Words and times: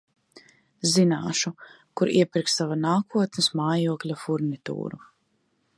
Zināšu, 0.93 1.51
kur 2.01 2.13
iepirkt 2.15 2.53
sava 2.55 2.79
nākotnes 2.87 3.53
mājokļa 3.61 4.21
furnitūru. 4.25 5.03